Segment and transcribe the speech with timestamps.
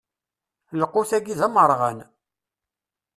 [0.81, 1.99] Lqut-agi d amerɣan.